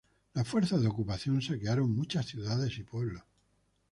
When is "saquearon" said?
1.43-1.91